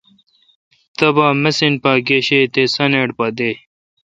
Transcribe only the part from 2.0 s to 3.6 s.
گشے تے سانیٹ پا دے۔